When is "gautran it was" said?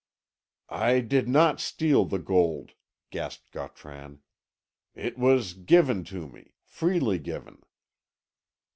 3.51-5.53